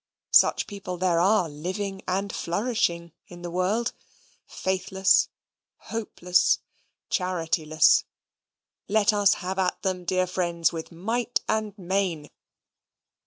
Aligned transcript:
Such 0.33 0.65
people 0.65 0.97
there 0.97 1.19
are 1.19 1.47
living 1.47 2.01
and 2.07 2.33
flourishing 2.33 3.11
in 3.27 3.43
the 3.43 3.51
world 3.51 3.93
Faithless, 4.47 5.29
Hopeless, 5.77 6.57
Charityless: 7.11 8.05
let 8.87 9.13
us 9.13 9.35
have 9.45 9.59
at 9.59 9.79
them, 9.83 10.03
dear 10.03 10.25
friends, 10.25 10.73
with 10.73 10.91
might 10.91 11.41
and 11.47 11.77
main. 11.77 12.31